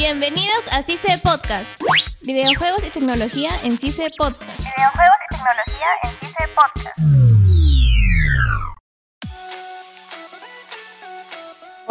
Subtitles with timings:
[0.00, 1.78] Bienvenidos a CICE Podcast.
[2.22, 4.58] Videojuegos y tecnología en CICE Podcast.
[4.58, 7.29] Videojuegos y tecnología en CICE Podcast.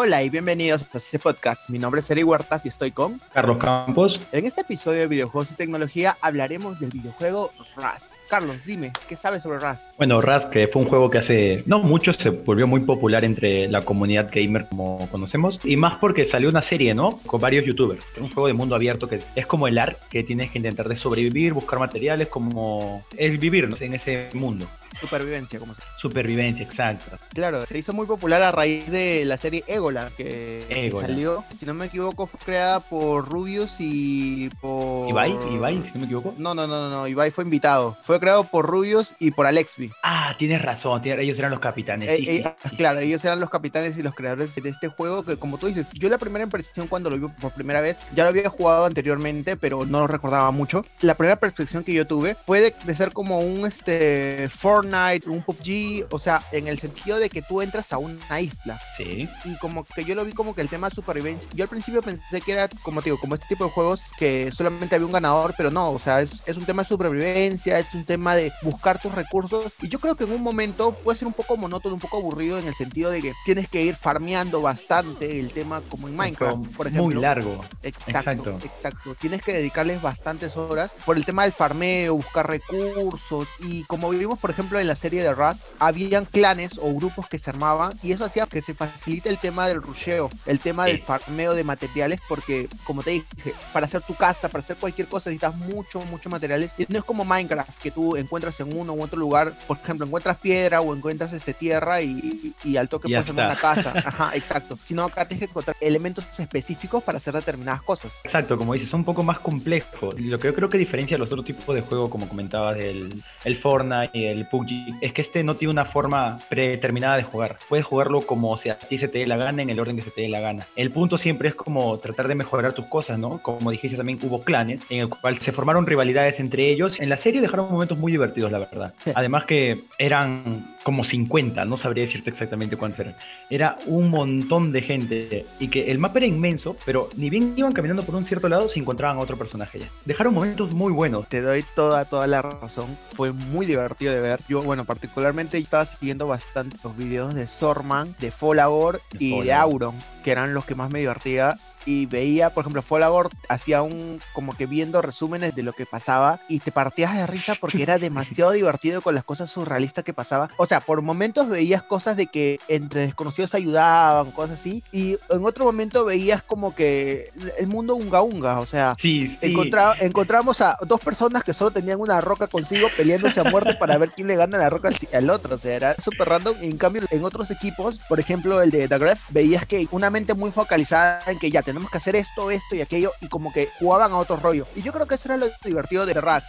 [0.02, 1.70] Hola y bienvenidos a CICE Podcast.
[1.70, 4.18] Mi nombre es Eri Huertas y estoy con Carlos Campos.
[4.32, 8.22] En este episodio de Videojuegos y Tecnología hablaremos del videojuego Raz.
[8.30, 9.92] Carlos, dime, ¿qué sabes sobre Raz?
[9.98, 13.68] Bueno, Raz, que fue un juego que hace no mucho se volvió muy popular entre
[13.68, 17.20] la comunidad gamer como conocemos, y más porque salió una serie, ¿no?
[17.26, 18.02] Con varios youtubers.
[18.16, 20.88] Es un juego de mundo abierto que es como el ARC, que tienes que intentar
[20.88, 23.76] de sobrevivir, buscar materiales, como el vivir ¿no?
[23.78, 24.66] en ese mundo.
[25.00, 27.18] Supervivencia, como se Supervivencia, exacto.
[27.34, 31.08] Claro, se hizo muy popular a raíz de la serie Egola, que, que Égola.
[31.08, 34.79] salió, si no me equivoco, fue creada por Rubius y por...
[35.10, 36.34] Ibai, Ibai, si no me equivoco.
[36.38, 37.98] No, no, no, no, Ibai fue invitado.
[38.04, 39.92] Fue creado por Rubius y por Alexby.
[40.04, 42.10] Ah, tienes razón, ellos eran los capitanes.
[42.10, 42.76] Eh, sí, eh, sí, sí.
[42.78, 45.90] Claro, ellos eran los capitanes y los creadores de este juego que como tú dices,
[45.94, 49.58] yo la primera impresión cuando lo vi por primera vez, ya lo había jugado anteriormente,
[49.58, 50.82] pero no lo recordaba mucho.
[51.02, 55.42] La primera percepción que yo tuve fue de, de ser como un este Fortnite, un
[55.44, 59.28] PUBG, o sea, en el sentido de que tú entras a una isla Sí.
[59.46, 61.50] y como que yo lo vi como que el tema de supervivencia.
[61.54, 64.52] Yo al principio pensé que era, como te digo, como este tipo de juegos que
[64.52, 67.94] solamente había un ganador, pero no, o sea, es, es un tema de supervivencia, es
[67.94, 69.74] un tema de buscar tus recursos.
[69.82, 72.60] Y yo creo que en un momento puede ser un poco monótono, un poco aburrido
[72.60, 76.68] en el sentido de que tienes que ir farmeando bastante el tema como en Minecraft,
[76.76, 77.06] por ejemplo.
[77.06, 77.62] Muy largo.
[77.84, 78.60] Exacto, Exacto.
[78.64, 79.16] exacto.
[79.16, 84.40] Tienes que dedicarles bastantes horas por el tema del farmeo, buscar recursos y como vivimos
[84.40, 88.12] por ejemplo en la serie de Rust, habían clanes o grupos que se armaban y
[88.12, 91.04] eso hacía que se facilite el tema del rusheo, el tema del Sí.
[91.06, 95.30] farmeo de materiales porque como te dije, para hacer tu casa, para hacer cualquier cosa
[95.30, 96.72] necesitas mucho, mucho materiales.
[96.78, 100.06] Y no es como Minecraft que tú encuentras en uno u otro lugar, por ejemplo,
[100.06, 103.46] encuentras piedra o encuentras este tierra y, y al toque puedes hacer está.
[103.46, 103.94] una casa.
[104.06, 104.78] Ajá, exacto.
[104.84, 108.14] Sino acá tienes que encontrar elementos específicos para hacer determinadas cosas.
[108.24, 110.10] Exacto, como dices, es un poco más complejo.
[110.18, 112.78] Y Lo que yo creo que diferencia a los otros tipos de juego, como comentabas,
[112.80, 117.24] el, el Fortnite y el PUBG, es que este no tiene una forma predeterminada de
[117.24, 117.58] jugar.
[117.68, 120.02] Puedes jugarlo como si a ti se te dé la gana, en el orden que
[120.02, 120.66] se te dé la gana.
[120.76, 123.40] El punto siempre es como tratar de mejorar tus cosas, ¿no?
[123.42, 127.00] Como dijiste también, hubo clanes en el cual se formaron rivalidades entre ellos.
[127.00, 128.94] En la serie dejaron momentos muy divertidos, la verdad.
[129.16, 133.16] Además que eran como 50, no sabría decirte exactamente cuántos eran.
[133.48, 137.74] Era un montón de gente y que el mapa era inmenso, pero ni bien iban
[137.74, 139.86] caminando por un cierto lado, se encontraban a otro personaje ya.
[140.06, 141.30] Dejaron momentos muy buenos.
[141.30, 142.98] Te doy toda, toda la razón.
[143.14, 144.40] Fue muy divertido de ver.
[144.50, 149.54] Yo, bueno, particularmente estaba siguiendo bastante los videos de Sorman, de Folagor y de.
[149.54, 151.56] Auron, que eran los que más me divertía.
[151.86, 156.40] Y veía, por ejemplo, Folagor hacía un, como que viendo resúmenes de lo que pasaba
[156.48, 160.50] y te partías de risa porque era demasiado divertido con las cosas surrealistas que pasaba.
[160.58, 164.84] O sea, por momentos veías cosas de que entre desconocidos ayudaban, cosas así.
[164.92, 169.38] Y en otro momento veías como que el mundo unga unga, o sea, Sí, sí.
[169.42, 173.98] Encontra- encontramos a dos personas que solo tenían una roca consigo peleándose a muerte para
[173.98, 175.56] ver quién le gana la roca al, al otro.
[175.56, 176.56] O sea, era súper random.
[176.62, 180.34] En cambio, en otros equipos, por ejemplo, el de The Gref, veías que una mente
[180.34, 183.70] muy focalizada en que ya tenemos que hacer esto, esto y aquello, y como que
[183.78, 184.66] jugaban a otro rollo.
[184.76, 186.46] Y yo creo que eso era lo divertido de Raz.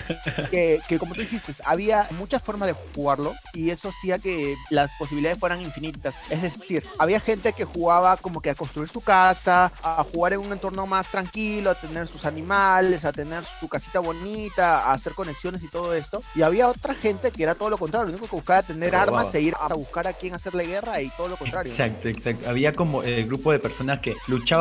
[0.50, 4.92] que, que como tú dijiste, había muchas formas de jugarlo y eso hacía que las
[4.98, 6.14] posibilidades fueran infinitas.
[6.30, 10.40] Es decir, había gente que jugaba como que a construir su casa, a jugar en
[10.40, 15.12] un entorno más tranquilo, a tener sus animales, a tener su casita bonita, a hacer
[15.12, 16.22] conexiones y todo esto.
[16.34, 19.34] Y había otra gente que era todo lo contrario, lo único que buscaba tener armas
[19.34, 21.72] e ir a buscar a quién hacerle guerra y todo lo contrario.
[21.72, 22.48] Exacto, exacto.
[22.48, 24.16] Había como el grupo de personas que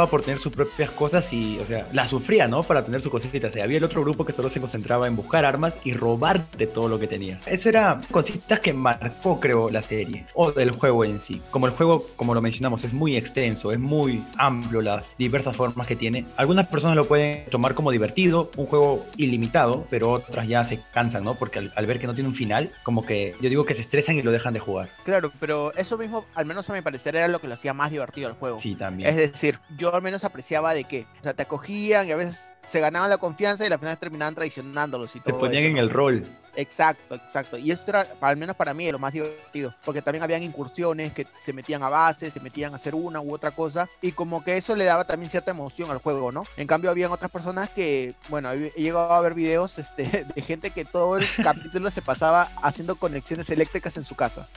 [0.08, 2.64] por tener sus propias cosas y, o sea, las sufría, ¿no?
[2.64, 3.56] Para tener sus cositas.
[3.56, 7.00] Había el otro grupo que solo se concentraba en buscar armas y robarte todo lo
[7.00, 7.40] que tenía.
[7.46, 11.42] Eso era cositas que marcó, creo, la serie o del juego en sí.
[11.52, 15.88] Como el juego, como lo mencionamos, es muy extenso, es muy amplio las diversas formas
[15.88, 16.26] que tiene.
[16.38, 21.24] Algunas personas lo pueden tomar como divertido, un juego ilimitado, pero otras ya se cansan,
[21.24, 21.36] ¿no?
[21.36, 23.82] Porque al, al ver que no tiene un final, como que yo digo que se
[23.82, 24.90] estresan y lo dejan de jugar.
[25.04, 27.92] Claro, pero eso mismo, al menos a mi parecer, era lo que lo hacía más
[27.92, 28.60] divertido al juego.
[28.62, 29.10] Sí, también.
[29.10, 32.54] Es decir, yo al menos apreciaba de que, o sea, te acogían y a veces
[32.64, 35.78] se ganaban la confianza y al final terminaban traicionándolos y Te todo ponían eso, en
[35.78, 36.26] el rol.
[36.56, 37.58] Exacto, exacto.
[37.58, 39.74] Y esto era, al menos para mí, lo más divertido.
[39.86, 43.34] Porque también habían incursiones que se metían a base, se metían a hacer una u
[43.34, 43.88] otra cosa.
[44.02, 46.44] Y como que eso le daba también cierta emoción al juego, ¿no?
[46.58, 50.04] En cambio, habían otras personas que, bueno, he he llegado a ver videos este,
[50.36, 54.48] de gente que todo el capítulo se pasaba haciendo conexiones eléctricas en su casa.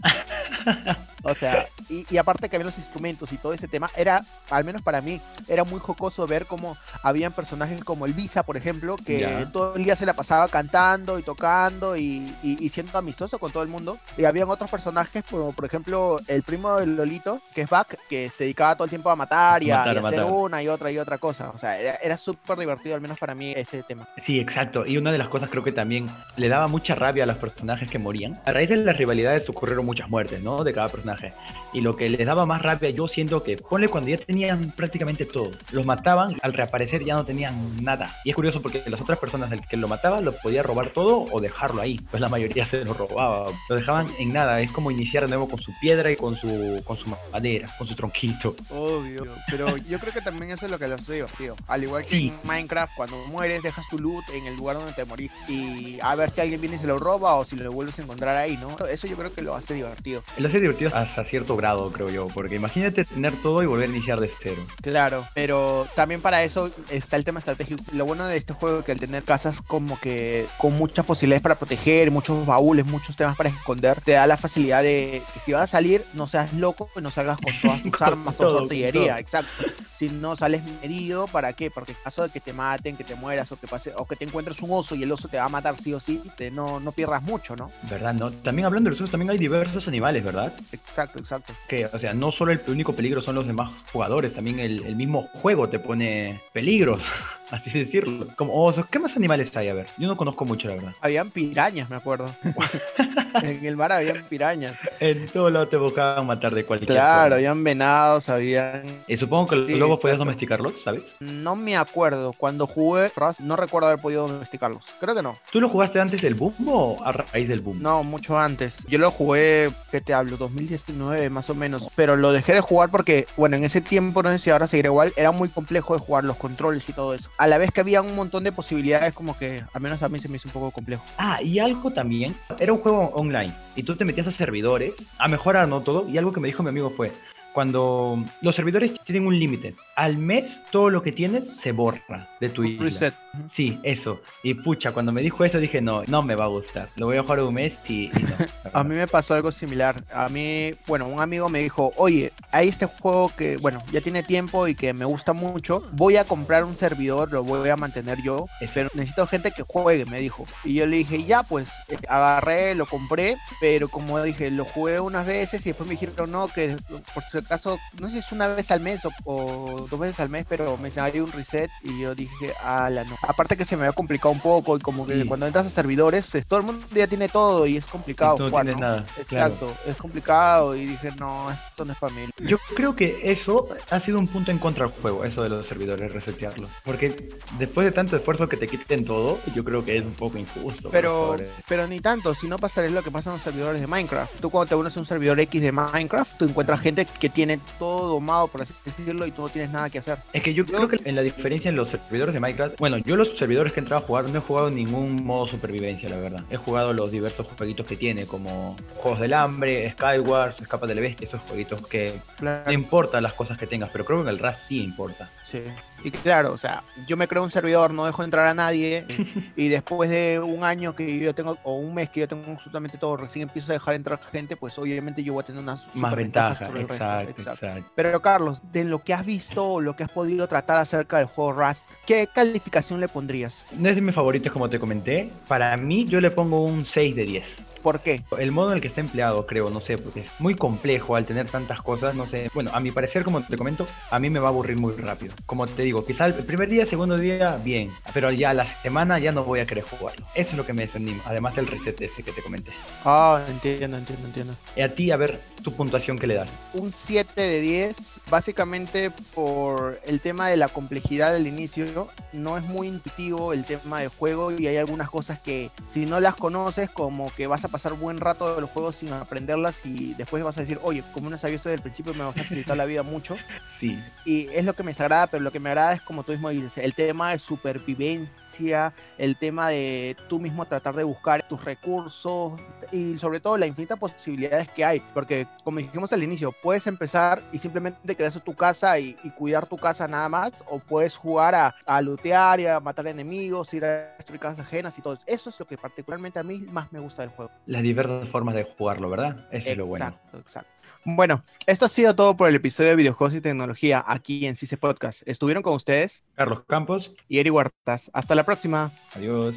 [1.22, 4.64] O sea, y, y aparte que había los instrumentos y todo ese tema, era, al
[4.64, 8.96] menos para mí, era muy jocoso ver cómo habían personajes como el Visa, por ejemplo,
[8.96, 9.50] que Ya.
[9.50, 13.52] todo el día se la pasaba cantando y tocando y, y- y siendo amistoso con
[13.52, 13.98] todo el mundo.
[14.16, 18.30] Y habían otros personajes, como por ejemplo el primo del Lolito, que es Buck, que
[18.30, 20.98] se dedicaba todo el tiempo a matar y a, y hacer una y otra y
[20.98, 21.50] otra cosa.
[21.54, 24.06] O sea, era, era súper divertido, al menos para mí, ese tema.
[24.24, 24.86] Sí, exacto.
[24.86, 27.90] Y una de las cosas creo que también le daba mucha rabia a los personajes
[27.90, 28.40] que morían.
[28.46, 30.64] A raíz de las rivalidades ocurrieron muchas muertes, ¿no?
[30.64, 31.32] De cada personaje.
[31.72, 35.24] Y lo que les daba más rabia, yo siento que, ponle cuando ya tenían prácticamente
[35.24, 35.50] todo.
[35.72, 37.54] Los mataban, al reaparecer ya no tenían
[37.84, 38.10] nada.
[38.24, 41.26] Y es curioso porque las otras personas del que lo mataba lo podía robar todo
[41.32, 41.98] o dejarlo ahí.
[42.10, 43.50] Pues la mayoría se lo robaba.
[43.68, 44.60] Lo dejaban en nada.
[44.60, 47.86] Es como iniciar de nuevo con su piedra y con su, con su madera, con
[47.88, 48.54] su tronquito.
[48.70, 51.56] Obvio, pero yo creo que también eso es lo que lo hace divertido.
[51.68, 52.28] Al igual que Sí.
[52.42, 56.14] en Minecraft, cuando mueres, dejas tu loot en el lugar donde te morís y a
[56.14, 58.56] ver si alguien viene y se lo roba o si lo vuelves a encontrar ahí,
[58.56, 58.76] ¿no?
[58.86, 60.22] Eso yo creo que lo hace divertido.
[60.38, 62.28] Lo hace divertido hasta cierto grado, creo yo.
[62.28, 64.64] Porque imagínate tener todo y volver a iniciar de cero.
[64.82, 67.82] Claro, pero también para eso está el tema estratégico.
[67.92, 71.42] Lo bueno de este juego es que al tener casas como que con muchas posibilidades
[71.42, 75.52] para proteger, muchos baúles, muchos temas para esconder, te da la facilidad de que si
[75.52, 78.64] vas a salir, no seas loco y no salgas con todas tus armas, toda tu
[78.64, 79.64] artillería, exacto.
[79.96, 81.70] Si no sales medido, ¿para qué?
[81.70, 84.14] Porque en caso de que te maten, que te mueras o que pase, o que
[84.14, 86.50] te encuentres un oso y el oso te va a matar sí o sí, te,
[86.50, 87.70] no, no pierdas mucho, ¿no?
[87.88, 88.12] ¿Verdad?
[88.12, 88.30] No?
[88.30, 90.52] También hablando de los también hay diversos animales, ¿verdad?
[90.72, 91.54] Exacto, exacto.
[91.66, 94.96] Que, o sea, no solo el único peligro son los demás jugadores, también el, el
[94.96, 97.02] mismo juego te pone peligros,
[97.54, 98.26] así decirlo.
[98.36, 99.68] Como osos, ¿qué más animales hay?
[99.68, 100.92] A ver, yo no conozco mucho, la verdad.
[101.00, 102.30] Habían pirañas, me acuerdo.
[103.42, 104.74] en el mar habían pirañas.
[105.00, 107.36] En todo lado te buscaban matar de cualquier Claro, forma.
[107.36, 111.02] habían venados, habían Y supongo que los Sí, lobos podías domesticarlos, ¿sabes?
[111.20, 112.32] No me acuerdo.
[112.32, 114.84] Cuando jugué Rust, no recuerdo haber podido domesticarlos.
[115.00, 115.36] Creo que no.
[115.50, 117.80] ¿Tú lo jugaste antes del boom o a raíz del boom?
[117.82, 118.76] No, mucho antes.
[118.86, 120.36] Yo lo jugué, ¿qué te hablo?
[120.36, 121.88] 2019 más o menos.
[121.96, 124.88] Pero lo dejé de jugar porque, bueno, en ese tiempo, no sé si ahora seguirá
[124.88, 127.30] igual, era muy complejo de jugar los controles y todo eso.
[127.44, 130.18] A la vez que había un montón de posibilidades, como que al menos a mí
[130.18, 131.04] se me hizo un poco complejo.
[131.18, 135.28] Ah, y algo también, era un juego online y tú te metías a servidores a
[135.28, 137.12] mejorar no todo y algo que me dijo mi amigo fue,
[137.52, 142.48] cuando los servidores tienen un límite, al mes todo lo que tienes se borra de
[142.48, 142.84] tu isla.
[142.84, 143.14] Reset.
[143.52, 144.20] Sí, eso.
[144.42, 146.88] Y pucha, cuando me dijo eso dije, no, no me va a gustar.
[146.96, 148.34] Lo voy a jugar un mes y, y no.
[148.72, 150.02] A mí me pasó algo similar.
[150.12, 154.22] A mí, bueno, un amigo me dijo, oye, hay este juego que, bueno, ya tiene
[154.22, 155.84] tiempo y que me gusta mucho.
[155.92, 160.04] Voy a comprar un servidor, lo voy a mantener yo, pero necesito gente que juegue,
[160.06, 160.46] me dijo.
[160.64, 165.00] Y yo le dije, ya, pues, eh, agarré, lo compré, pero como dije, lo jugué
[165.00, 166.76] unas veces y después me dijeron, no, que
[167.12, 170.20] por si acaso, no sé si es una vez al mes o, o dos veces
[170.20, 173.16] al mes, pero me decían, hay un reset y yo dije, ala, no.
[173.22, 175.28] Aparte que se me había complicado un poco y como que Sí.
[175.28, 178.48] cuando entras a servidores, es- todo el mundo ya tiene todo y es complicado no
[178.50, 178.74] ¿no?
[178.78, 179.54] nada, claro.
[179.54, 182.22] Exacto, es complicado y dije, no, esto no es para mí.
[182.38, 185.66] Yo creo que eso ha sido un punto en contra del juego, eso de los
[185.66, 186.70] servidores, resetearlos.
[186.84, 190.38] Porque después de tanto esfuerzo que te quiten todo, yo creo que es un poco
[190.38, 190.88] injusto.
[190.90, 191.44] Pero, favor.
[191.68, 194.40] pero ni tanto, si no pasaría lo que pasa en los servidores de Minecraft.
[194.40, 197.58] Tú cuando te unes a un servidor X de Minecraft, tú encuentras gente que tiene
[197.78, 200.18] todo domado, por así decirlo, y tú no tienes nada que hacer.
[200.32, 202.96] Es que yo Yo- creo que en la diferencia en los servidores de Minecraft, bueno,
[202.98, 206.08] yo los servidores que he entrado a jugar no he jugado en ningún modo supervivencia,
[206.08, 206.42] la verdad.
[206.50, 211.00] He jugado los diversos jueguitos que tiene, como Juegos del Hambre, Skywars, Escapa de la
[211.02, 212.62] Bestia, esos jueguitos que Claro.
[212.66, 215.28] no importa las cosas que tengas, pero creo que en el Rust sí importa.
[215.54, 215.62] Sí.
[216.02, 219.06] Y claro, o sea, yo me creo un servidor, no dejo entrar a nadie
[219.56, 222.98] y después de un año que yo tengo, o un mes que yo tengo absolutamente
[222.98, 226.10] todo, recién empiezo a dejar entrar gente, pues obviamente yo voy a tener unas Más
[226.10, 227.04] superventajas ventaja, sobre el resto.
[227.04, 227.66] exacto, Exacto.
[227.66, 227.92] exacto.
[227.94, 231.26] Pero Carlos, de lo que has visto o lo que has podido tratar acerca del
[231.26, 233.64] juego Rust, ¿qué calificación le pondrías?
[233.78, 235.30] No es de mis favoritos como te comenté.
[235.48, 237.44] Para mí yo le pongo un 6 de 10.
[237.84, 238.22] ¿Por qué?
[238.38, 241.26] El modo en el que está empleado, creo, no sé, porque es muy complejo al
[241.26, 242.48] tener tantas cosas, no sé.
[242.54, 245.34] Bueno, a mi parecer, como te comento, a mí me va a aburrir muy rápido.
[245.44, 249.32] Como te digo, quizá el primer día, segundo día, bien, pero ya la semana ya
[249.32, 250.24] no voy a querer jugarlo.
[250.34, 252.70] Eso es lo que me desanima, además del reset ese que te comenté.
[253.04, 254.54] Ah, entiendo, entiendo, entiendo.
[254.76, 256.48] Y a ti, a ver, tu puntuación que le das.
[256.72, 257.96] Un 7 de 10,
[258.30, 264.00] básicamente por el tema de la complejidad del inicio, no es muy intuitivo el tema
[264.00, 267.68] del juego y hay algunas cosas que si no las conoces como que vas a
[267.74, 271.28] pasar buen rato de los juegos sin aprenderlas y después vas a decir, oye, como
[271.28, 273.36] no sabía esto del principio me va a facilitar la vida mucho.
[273.76, 276.30] Sí, y es lo que me desagrada, pero lo que me agrada es como tú
[276.30, 281.62] mismo dices, el tema de supervivencia, el tema de tú mismo tratar de buscar tus
[281.64, 282.52] recursos
[282.92, 287.42] y sobre todo las infinitas posibilidades que hay, porque como dijimos al inicio, puedes empezar
[287.52, 291.56] y simplemente crear tu casa y, y cuidar tu casa nada más, o puedes jugar
[291.56, 295.18] a, a lootear y a matar enemigos, ir a destruir casas ajenas y todo.
[295.26, 297.50] Eso es lo que particularmente a mí más me gusta del juego.
[297.66, 299.46] Las diversas formas de jugarlo, ¿verdad?
[299.50, 300.06] Eso es lo bueno.
[300.06, 300.70] Exacto, exacto.
[301.06, 304.78] Bueno, esto ha sido todo por el episodio de videojuegos y tecnología aquí en CICE
[304.78, 305.22] Podcast.
[305.26, 308.10] Estuvieron con ustedes Carlos Campos, y Eri Huertas.
[308.14, 308.90] Hasta la próxima.
[309.14, 309.54] adiós.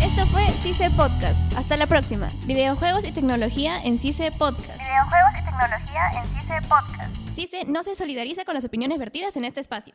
[0.00, 1.52] Esto fue CICE Podcast.
[1.56, 2.30] Hasta la próxima.
[2.46, 4.80] Videojuegos y tecnología en CICE Podcast.
[4.80, 7.32] Videojuegos y tecnología en CICE Podcast.
[7.34, 9.94] CICE no se solidariza con las opiniones vertidas en este espacio.